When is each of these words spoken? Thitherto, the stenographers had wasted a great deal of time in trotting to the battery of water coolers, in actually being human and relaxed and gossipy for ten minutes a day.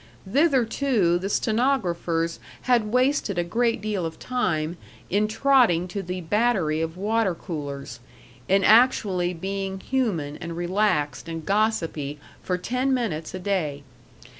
Thitherto, 0.27 1.19
the 1.19 1.29
stenographers 1.29 2.39
had 2.63 2.91
wasted 2.91 3.37
a 3.37 3.43
great 3.43 3.81
deal 3.81 4.03
of 4.03 4.17
time 4.17 4.77
in 5.11 5.27
trotting 5.27 5.87
to 5.89 6.01
the 6.01 6.21
battery 6.21 6.81
of 6.81 6.97
water 6.97 7.35
coolers, 7.35 7.99
in 8.47 8.63
actually 8.63 9.31
being 9.31 9.79
human 9.79 10.37
and 10.37 10.57
relaxed 10.57 11.29
and 11.29 11.45
gossipy 11.45 12.17
for 12.41 12.57
ten 12.57 12.95
minutes 12.95 13.35
a 13.35 13.39
day. 13.39 13.83